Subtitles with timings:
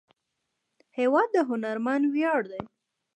[0.97, 2.61] هېواد د هنرمند ویاړ دی.